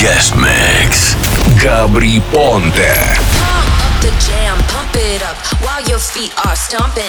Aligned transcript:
Guest 0.00 0.32
Mix. 0.34 1.12
Gabry 1.60 2.24
Ponte. 2.32 2.72
Pump 2.72 3.68
up 3.84 4.00
the 4.00 4.08
jam, 4.16 4.56
pump 4.72 4.96
it 4.96 5.20
up 5.20 5.36
while 5.60 5.84
your 5.84 5.98
feet 5.98 6.32
are 6.46 6.56
stomping. 6.56 7.04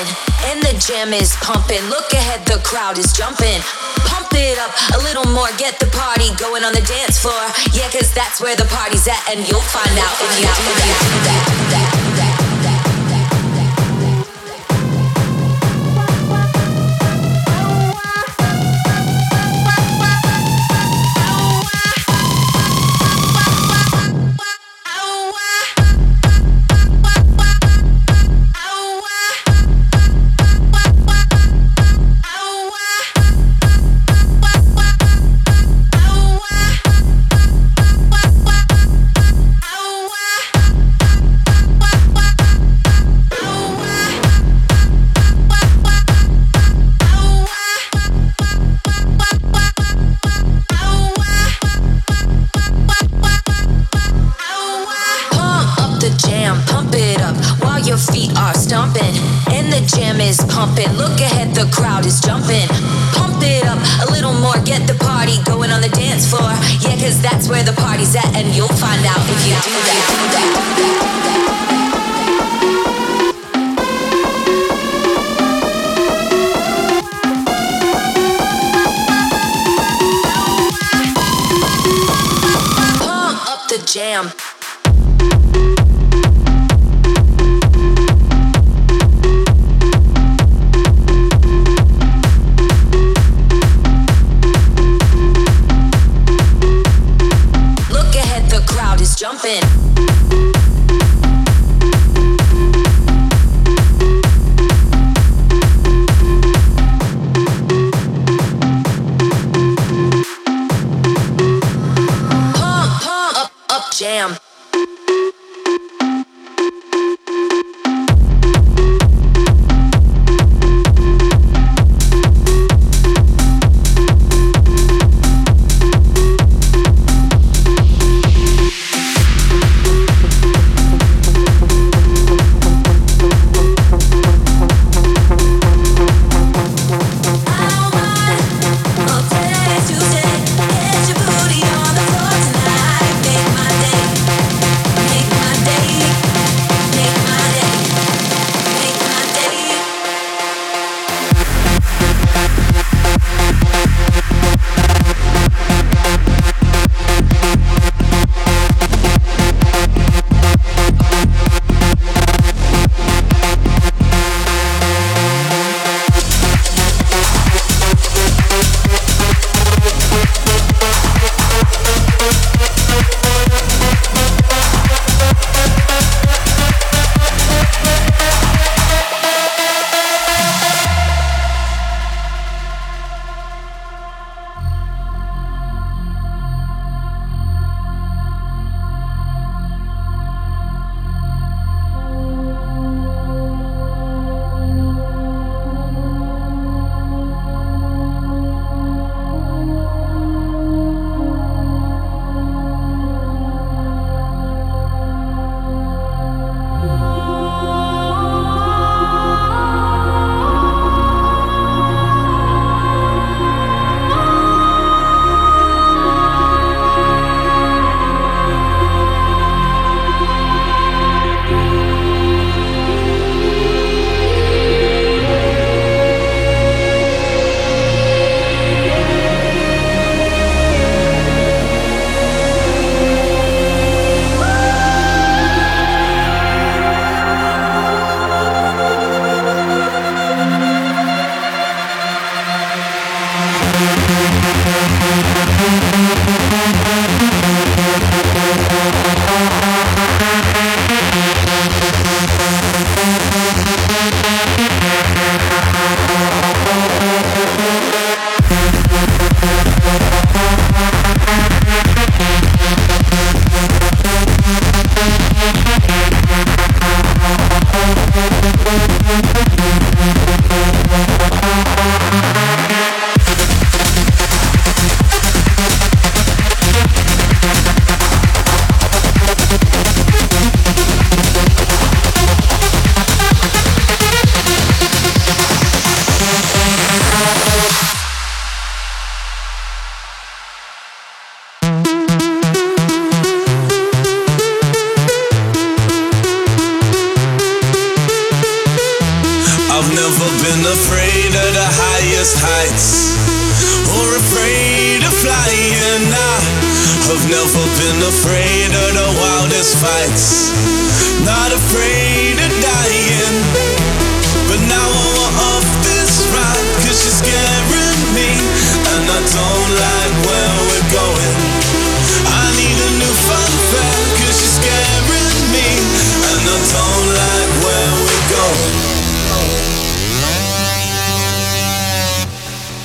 And 0.51 0.61
the 0.61 0.75
jam 0.75 1.13
is 1.13 1.33
pumping. 1.37 1.79
Look 1.87 2.11
ahead, 2.11 2.45
the 2.45 2.59
crowd 2.67 2.97
is 2.97 3.13
jumping. 3.13 3.63
Pump 4.03 4.27
it 4.35 4.59
up 4.59 4.75
a 4.99 4.99
little 5.07 5.31
more, 5.31 5.47
get 5.57 5.79
the 5.79 5.87
party 5.87 6.35
going 6.35 6.65
on 6.65 6.73
the 6.73 6.83
dance 6.83 7.17
floor. 7.17 7.47
Yeah, 7.71 7.87
cause 7.95 8.13
that's 8.13 8.41
where 8.41 8.57
the 8.57 8.67
party's 8.67 9.07
at, 9.07 9.23
and 9.31 9.39
you'll 9.47 9.63
find 9.71 9.95
out 9.95 10.15
if 10.19 10.31
you 10.35 10.47
do 10.51 10.67
that. 11.31 12.00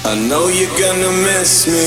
I 0.08 0.14
know 0.14 0.46
you're 0.46 0.70
gonna 0.78 1.10
miss 1.10 1.66
me. 1.66 1.82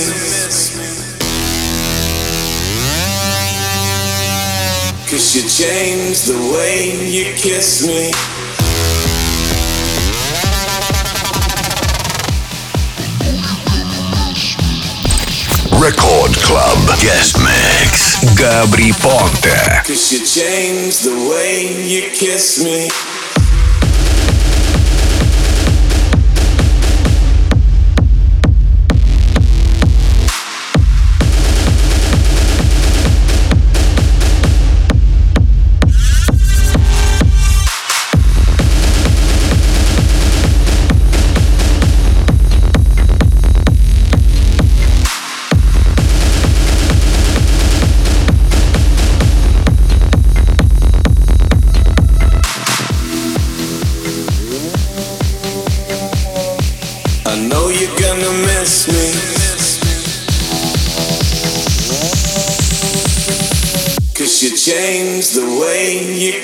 Cause 5.10 5.34
you 5.38 5.44
changed 5.48 6.28
the 6.28 6.38
way 6.52 7.00
you 7.08 7.34
kiss 7.36 7.88
me. 7.88 8.12
Record 15.80 16.36
Club 16.44 17.00
Guest 17.00 17.38
Mix 17.40 18.20
Gabry 18.36 18.92
Ponte. 19.00 19.88
Cause 19.88 20.12
you 20.12 20.20
changed 20.26 21.06
the 21.06 21.16
way 21.30 21.88
you 21.88 22.10
kiss 22.12 22.62
me. 22.62 22.90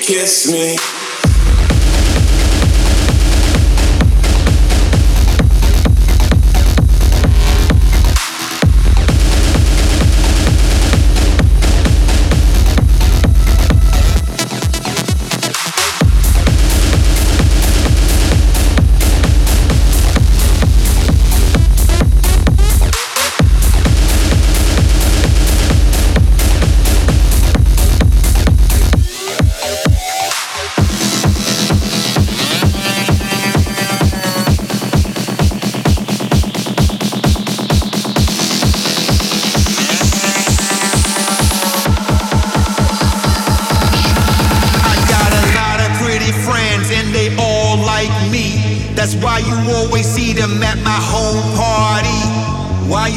kiss 0.06 0.52
me. 0.52 1.05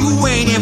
you 0.09 0.25
ain't 0.25 0.58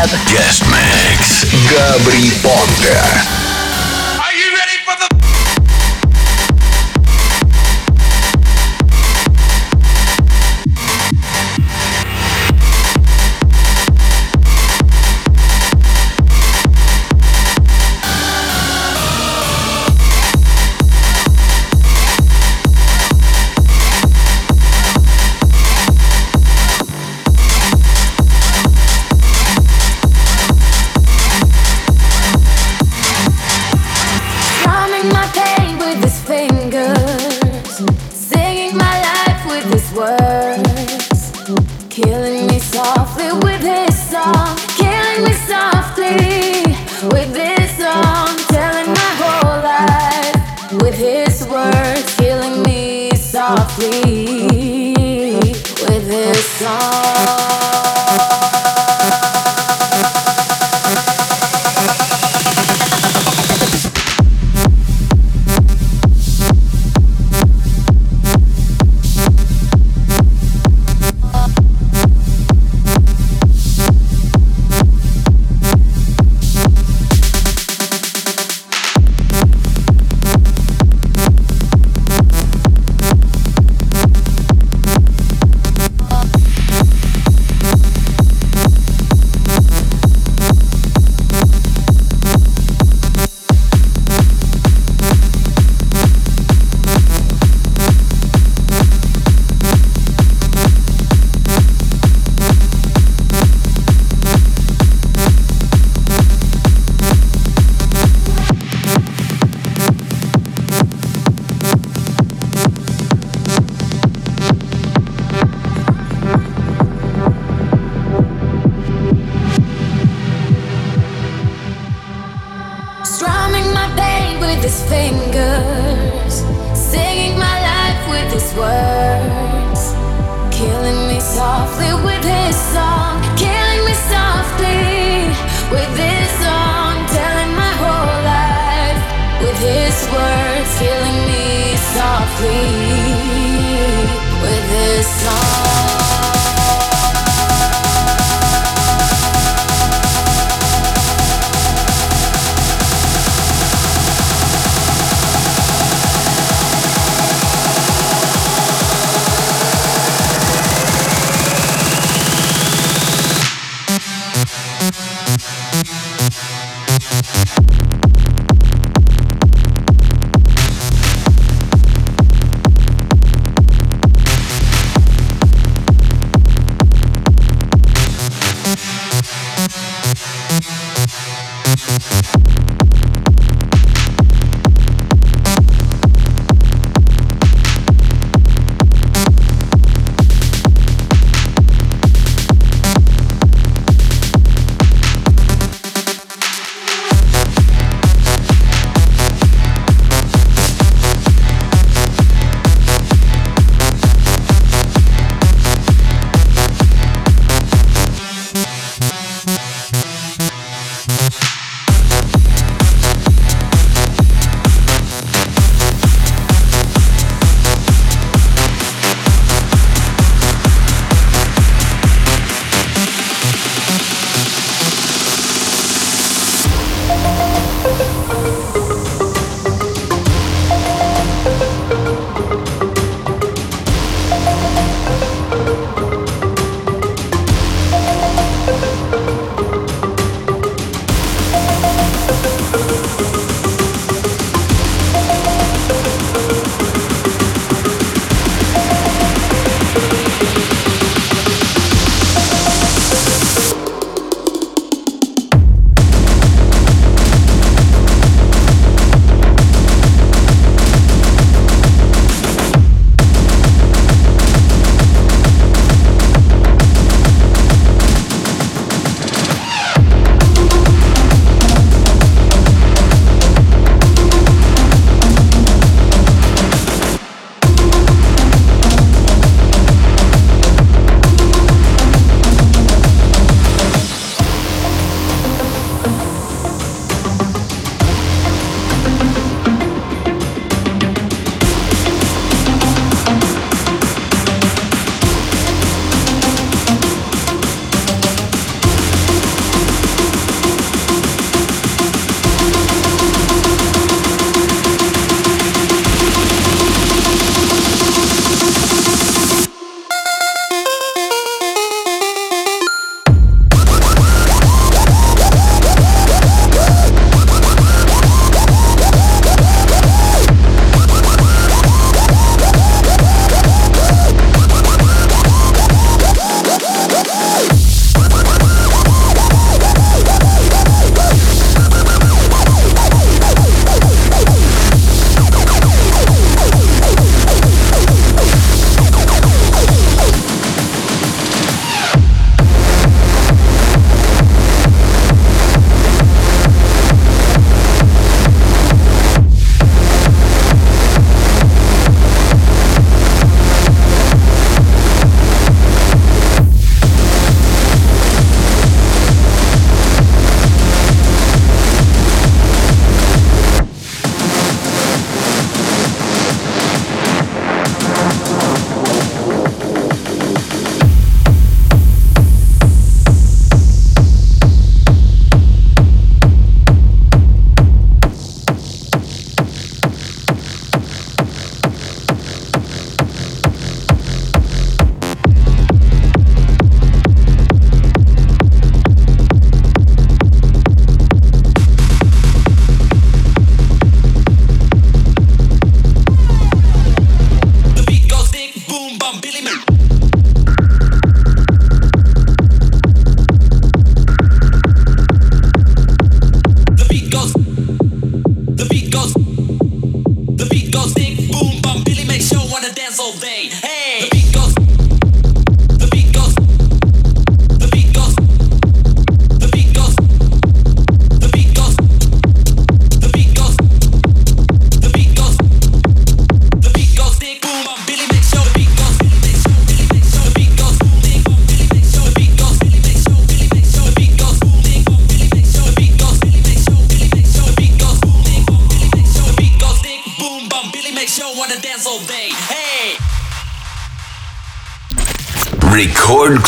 Guest 0.00 0.64
Mix. 0.70 1.44
Gabry 1.68 2.30
Ponte. 2.40 3.39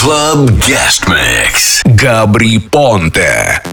Club 0.03 0.51
Guest 0.59 1.07
Mix. 1.07 1.81
Gabri 1.95 2.59
Ponte. 2.59 3.72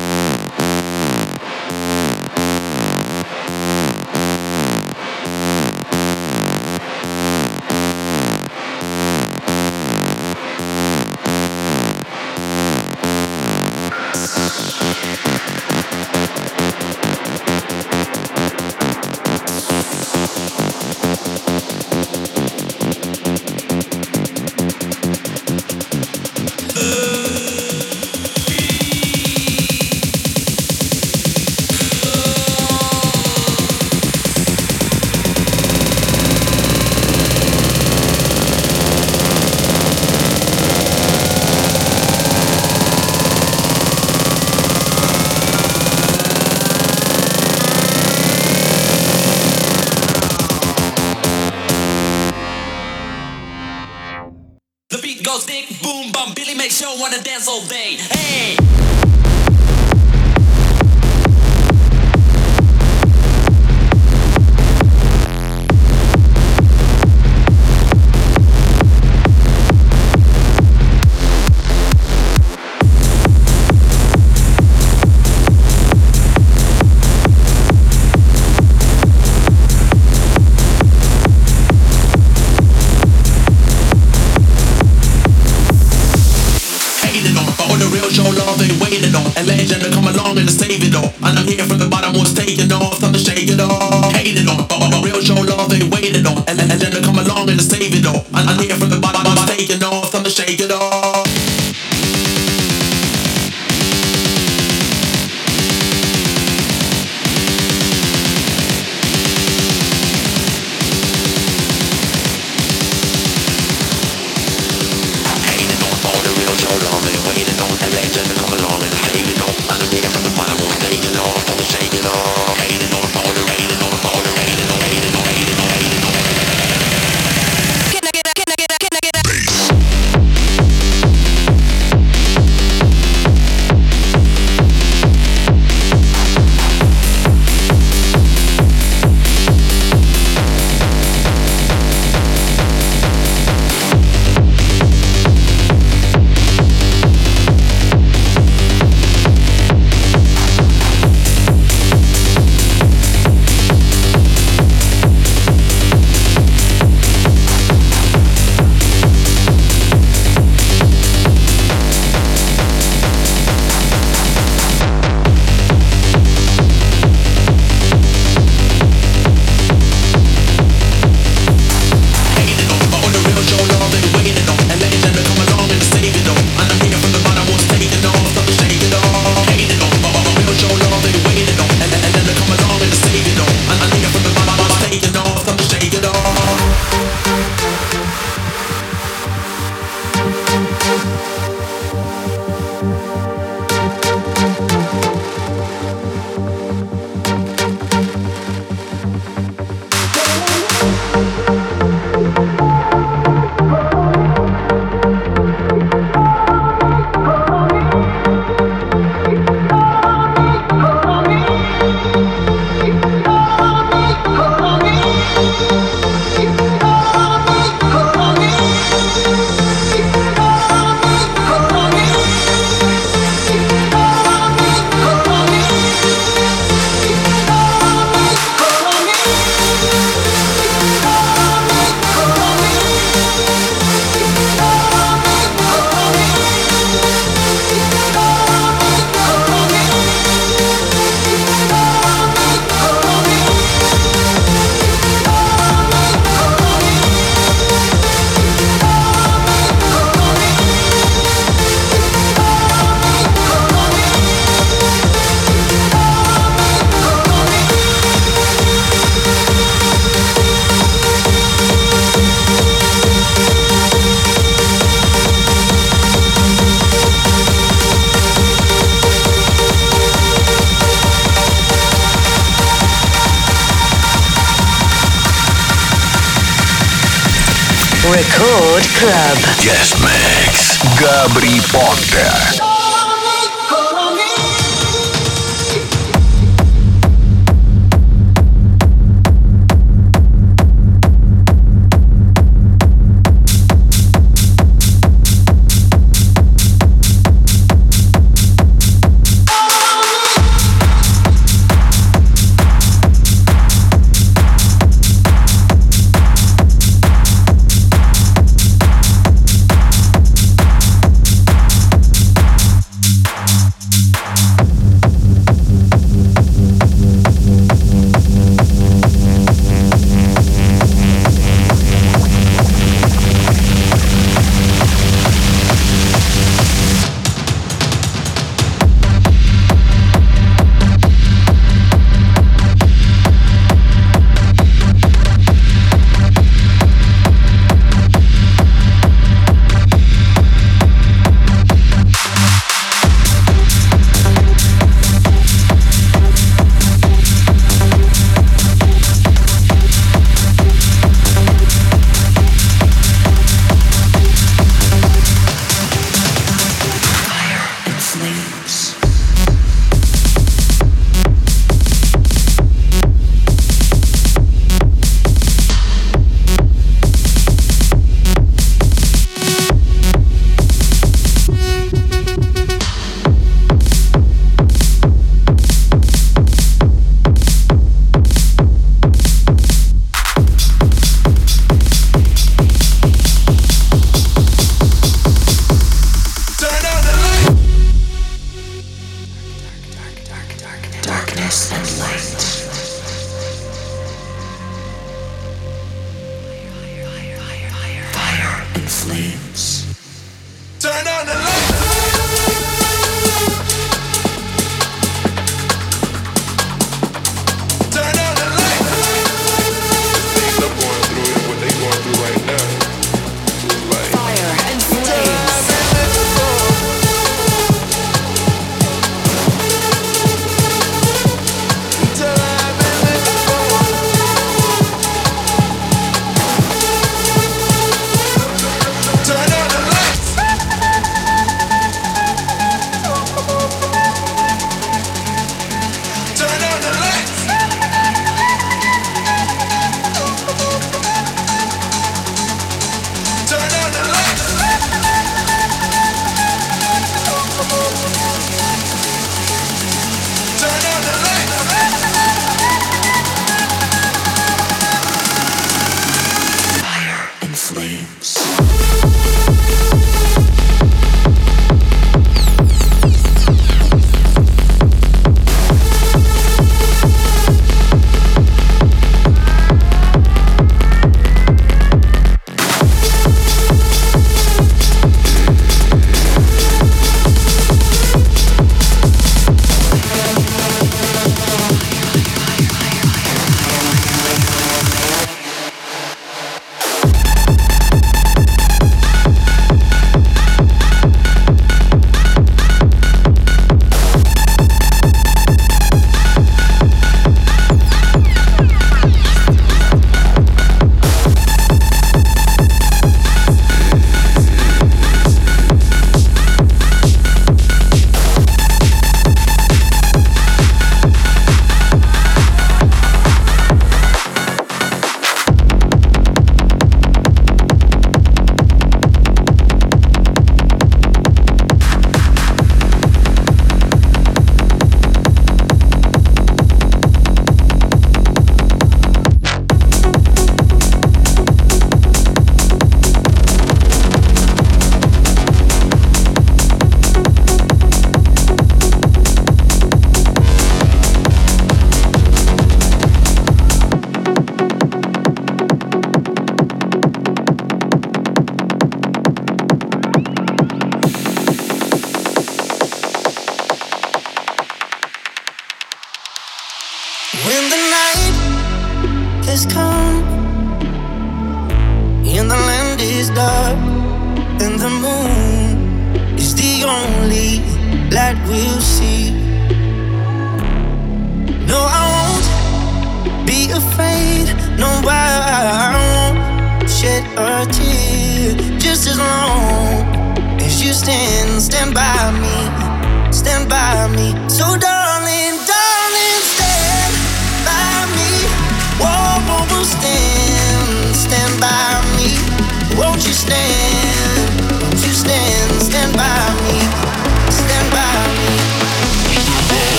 Turn 400.80 401.08
on 401.08 401.26
the 401.26 401.34
light. 401.34 401.49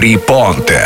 Gabri 0.00 0.16
Ponte 0.16 0.79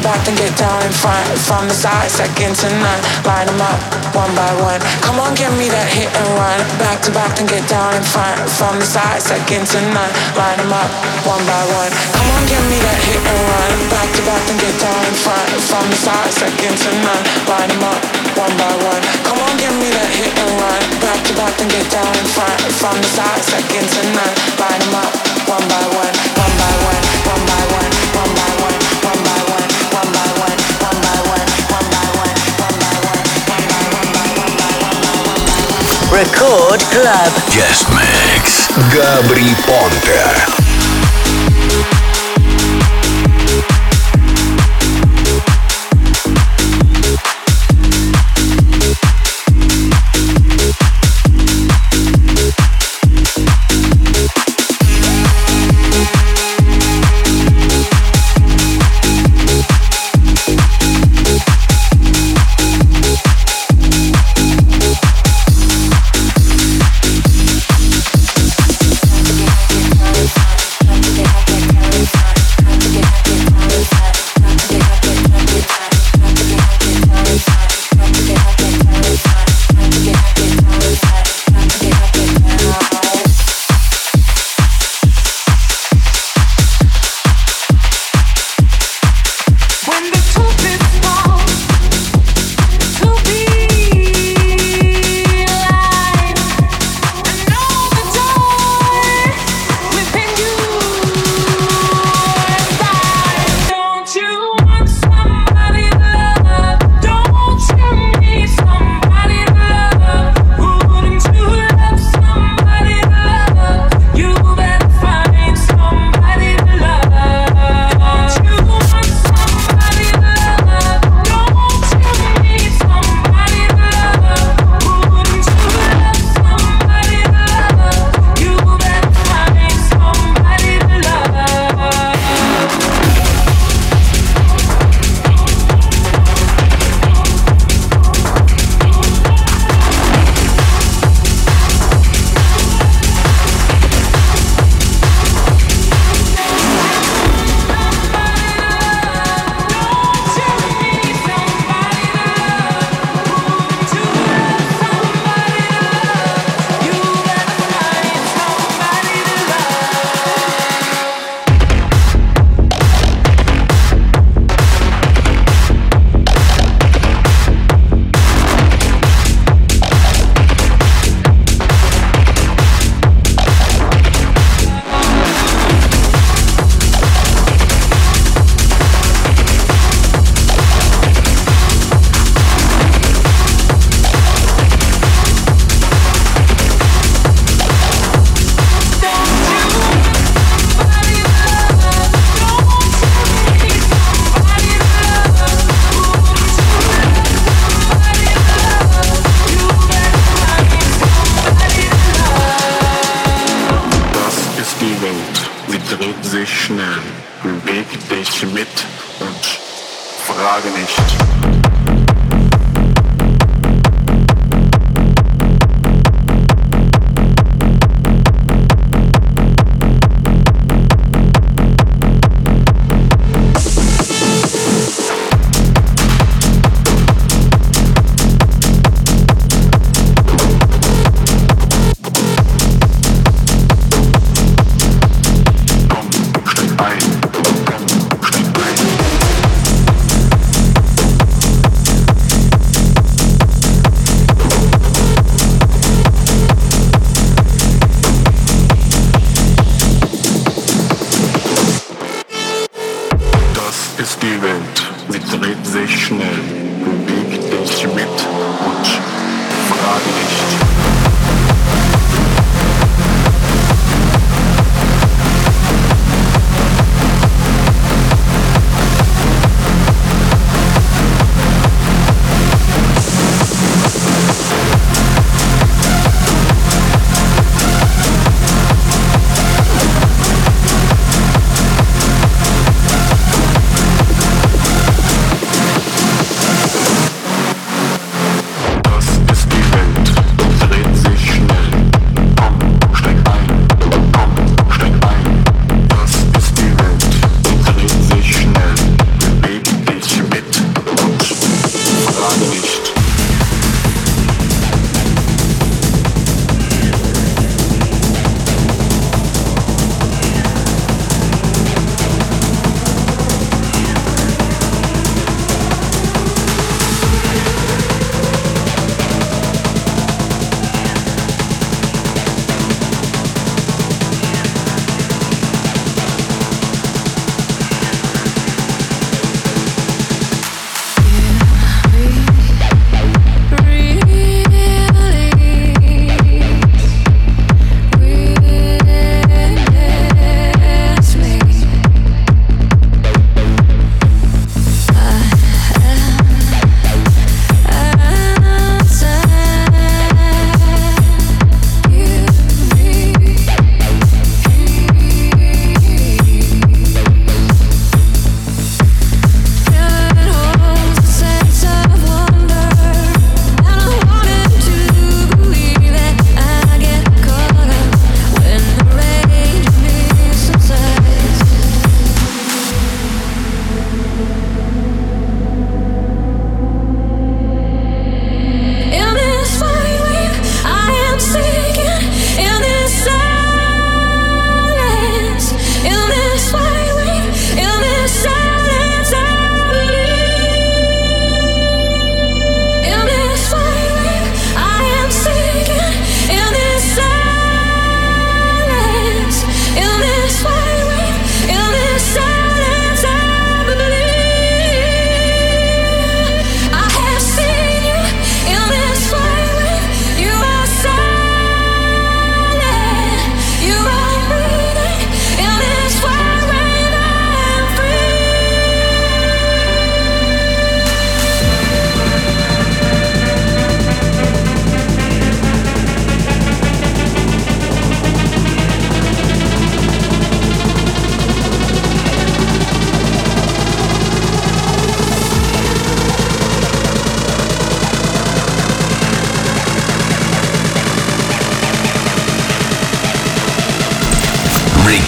to 0.00 0.08
back, 0.08 0.24
get 0.24 0.56
down 0.56 0.80
in 0.84 0.92
front. 0.92 1.26
From 1.44 1.68
the 1.68 1.74
side, 1.74 2.10
second 2.10 2.56
to 2.56 2.68
none. 2.80 3.00
Line 3.24 3.46
them 3.46 3.60
up, 3.60 3.78
one 4.16 4.32
by 4.34 4.48
one. 4.60 4.80
Come 5.04 5.20
on, 5.20 5.34
give 5.36 5.52
me 5.58 5.68
that 5.68 5.88
hit 5.92 6.08
and 6.08 6.30
run. 6.36 6.60
Back 6.80 7.02
to 7.04 7.10
back, 7.12 7.36
get 7.36 7.64
down 7.68 7.92
in 7.94 8.04
front. 8.04 8.38
From 8.48 8.78
the 8.80 8.86
side, 8.86 9.20
second 9.20 9.66
to 9.68 9.80
none. 9.92 10.12
Line 10.36 10.56
them 10.56 10.72
up, 10.72 10.88
one 11.28 11.42
by 11.44 11.62
one. 11.76 11.92
Come 12.16 12.28
on, 12.32 12.42
give 12.48 12.64
me 12.72 12.78
that 12.80 12.98
hit 13.04 13.20
and 13.20 13.40
run. 13.44 13.72
Back 13.92 14.08
to 14.16 14.22
back, 14.24 14.42
then 14.48 14.56
get 14.60 14.76
down 14.80 15.00
in 15.04 15.16
front. 15.20 15.48
From 15.68 15.84
the 15.90 15.98
side, 15.98 16.32
second 16.32 16.76
to 16.80 16.90
none. 17.04 17.24
Line 17.50 17.68
them 17.68 17.84
up, 17.84 18.00
one 18.40 18.54
by 18.56 18.72
one. 18.80 19.02
Come 19.26 19.40
on, 19.42 19.52
give 19.60 19.74
me 19.76 19.88
that 19.90 20.10
hit 20.16 20.32
and 20.32 20.52
run. 20.60 20.82
Back 21.02 21.20
to 21.28 21.32
back, 21.36 21.52
then 21.60 21.68
get 21.68 21.86
down 21.92 22.12
in 22.16 22.26
front. 22.30 22.56
From 22.78 22.96
the 22.96 23.08
side, 23.10 23.42
second 23.44 23.84
to 23.84 24.02
none. 24.16 24.34
Line 24.56 24.80
them 24.80 24.96
up, 24.96 25.12
one 25.44 25.66
by 25.68 25.84
one, 25.92 26.14
one 26.40 26.54
by 26.56 26.72
one, 26.88 27.02
one 27.26 27.42
by 27.44 27.62
one, 27.74 27.89
Record 36.20 36.82
Club. 36.92 37.32
Guest 37.50 37.88
Mix. 37.88 38.68
Gabry 38.92 39.54
Ponte. 39.64 40.69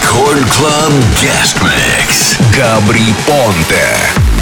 Record 0.03 0.43
Club 0.49 0.91
Guest 1.21 1.61
Mix. 1.63 2.37
Gabry 2.51 3.13
Ponte. 3.25 4.32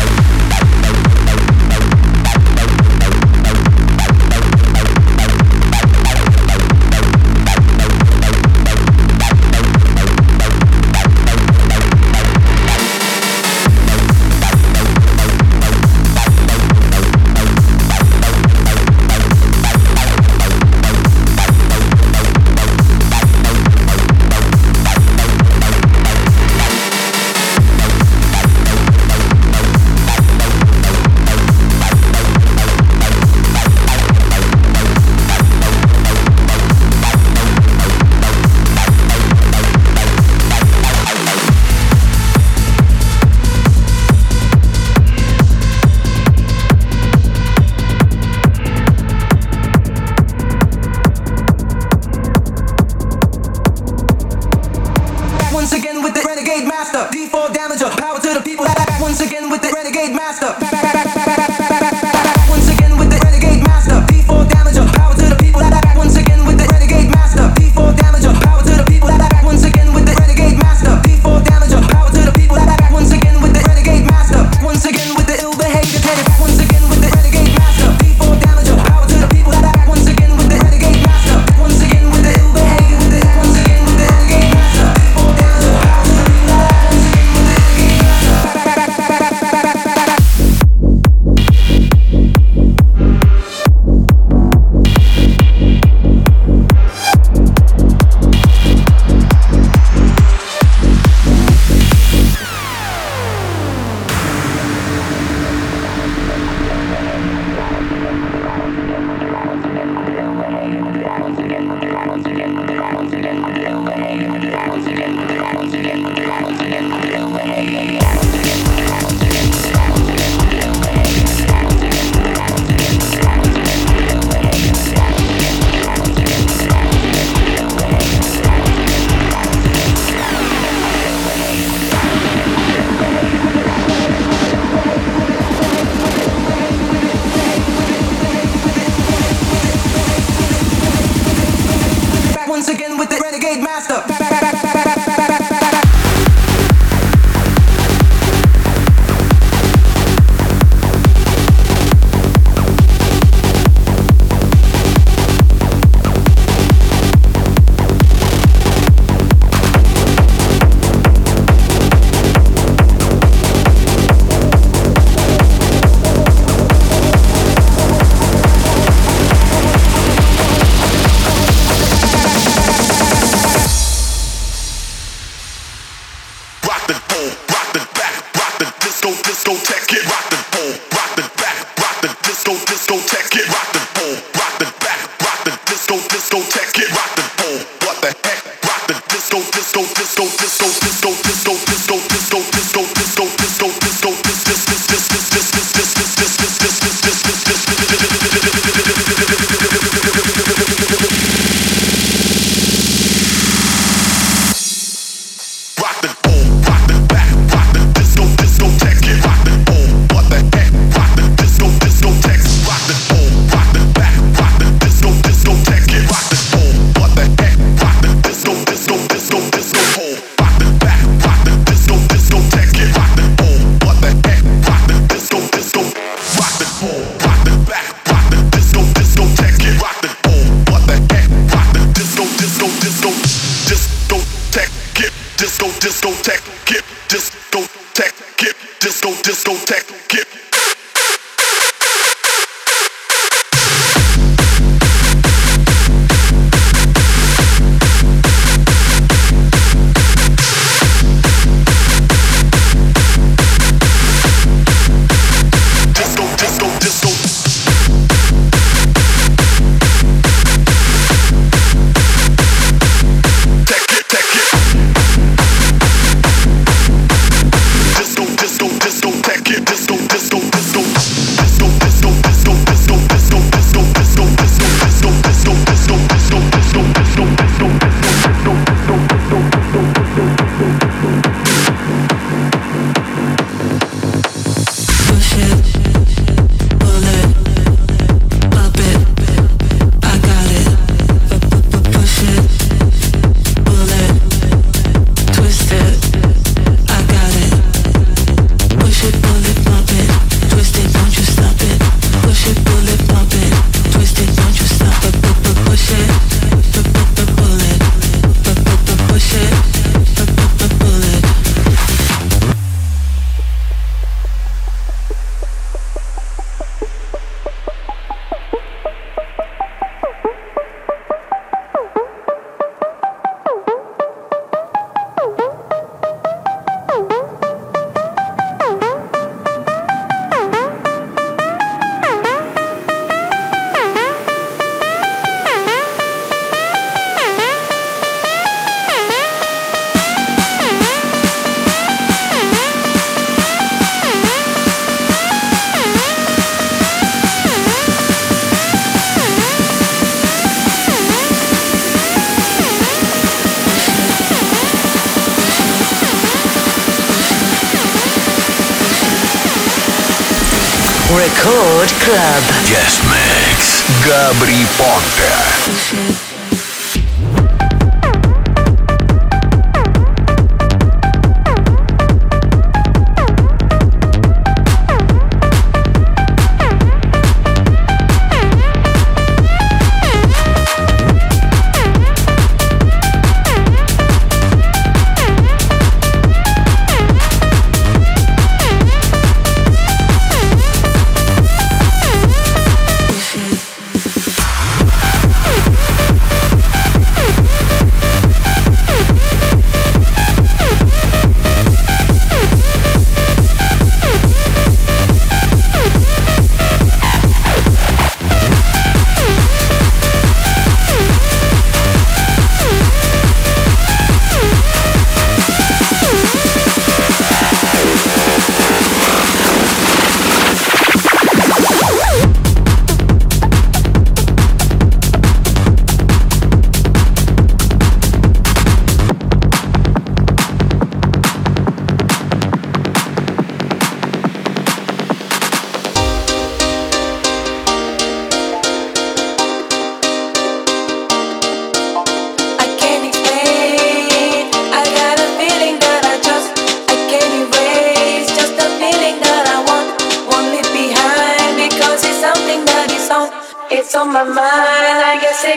Club. 362.12 362.44
Guest 362.68 363.00
Mix. 363.08 363.84
Gabry 364.04 364.68
Ponte. 364.76 366.01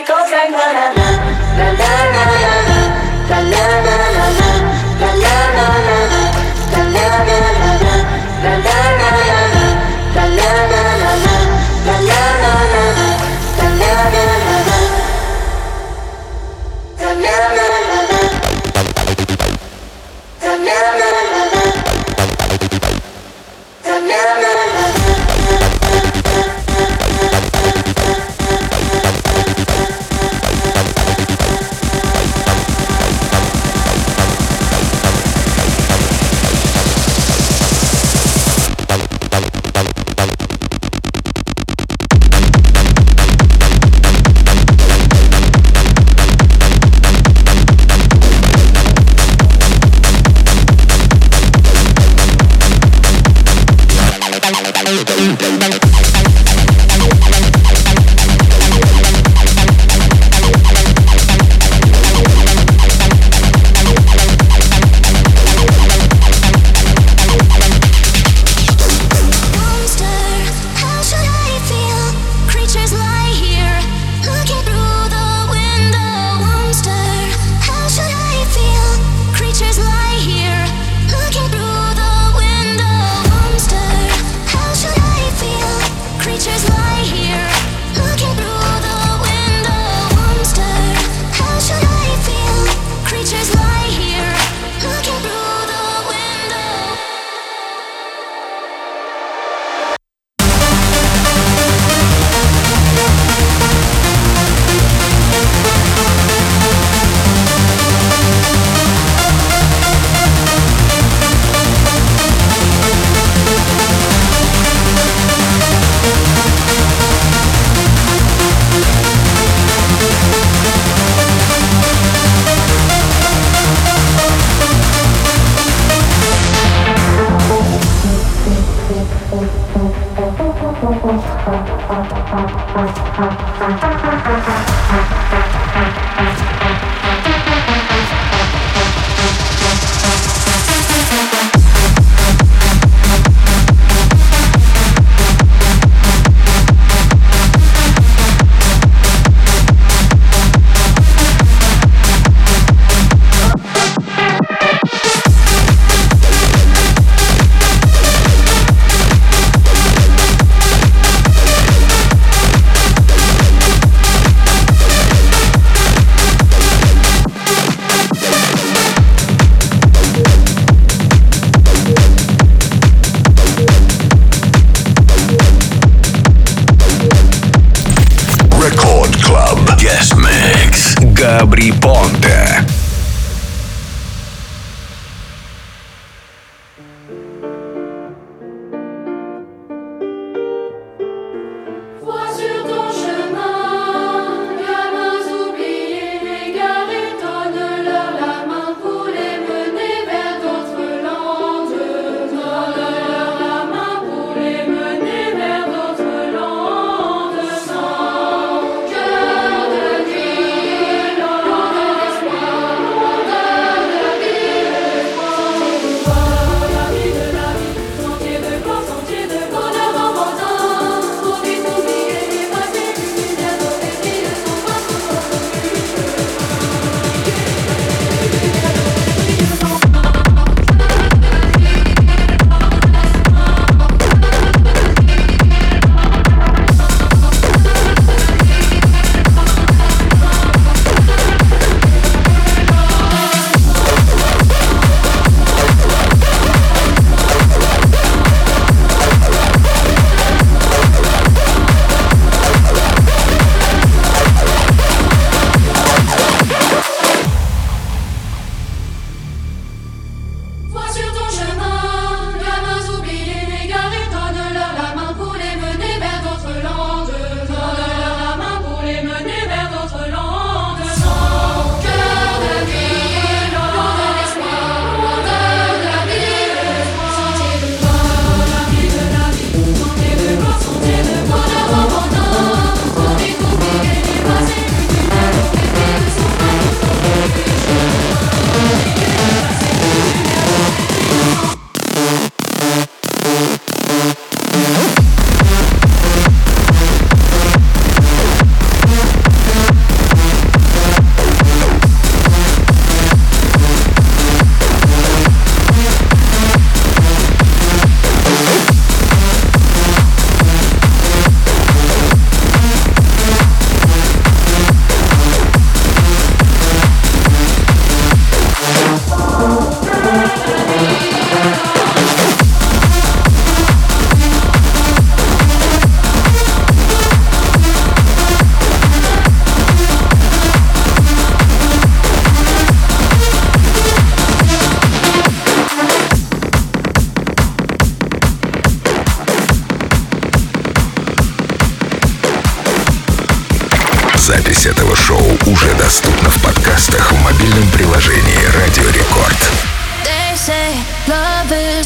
cosine, 0.03 0.51
cosine, 0.51 0.64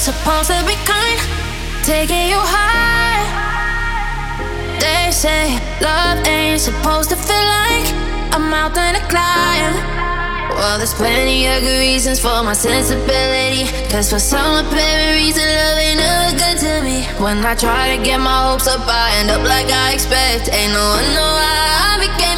supposed 0.10 0.50
to 0.50 0.58
be 0.66 0.74
kind, 0.90 1.20
taking 1.86 2.34
you 2.34 2.42
high. 2.42 3.22
They 4.82 5.12
say 5.12 5.54
love 5.86 6.26
ain't 6.26 6.62
supposed 6.62 7.12
to 7.12 7.16
feel 7.16 7.46
like 7.62 7.86
a 8.34 8.40
mountain 8.40 8.98
to 8.98 9.04
climb. 9.06 9.74
Well, 10.58 10.78
there's 10.80 10.96
plenty 10.96 11.46
of 11.46 11.62
good 11.62 11.80
reasons 11.80 12.20
for 12.20 12.42
my 12.42 12.54
sensibility. 12.54 13.70
Cause 13.92 14.10
for 14.10 14.18
some 14.18 14.66
apparent 14.66 15.14
reason, 15.14 15.46
love 15.46 15.78
ain't 15.78 16.02
ever 16.02 16.32
good 16.42 16.58
to 16.66 16.82
me. 16.82 17.06
When 17.22 17.46
I 17.46 17.54
try 17.54 17.96
to 17.96 18.04
get 18.04 18.18
my 18.20 18.50
hopes 18.50 18.68
up, 18.68 18.82
I 18.88 19.14
end 19.20 19.30
up 19.30 19.44
like 19.44 19.70
I 19.70 19.94
expect. 19.94 20.50
Ain't 20.50 20.74
no 20.74 20.86
one 20.98 21.10
know 21.14 21.32
why 21.38 21.54
I 21.86 21.94
began. 22.02 22.29